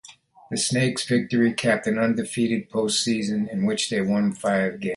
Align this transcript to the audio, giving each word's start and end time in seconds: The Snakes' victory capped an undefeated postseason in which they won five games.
The 0.49 0.57
Snakes' 0.57 1.05
victory 1.07 1.53
capped 1.53 1.85
an 1.85 1.99
undefeated 1.99 2.71
postseason 2.71 3.47
in 3.51 3.67
which 3.67 3.91
they 3.91 4.01
won 4.01 4.31
five 4.31 4.79
games. 4.79 4.89